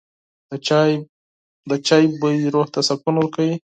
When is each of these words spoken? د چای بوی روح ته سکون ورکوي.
د 1.69 1.71
چای 1.87 2.03
بوی 2.19 2.37
روح 2.53 2.67
ته 2.73 2.79
سکون 2.87 3.15
ورکوي. 3.17 3.55